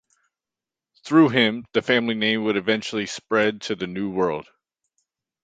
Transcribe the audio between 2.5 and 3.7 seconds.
eventually spread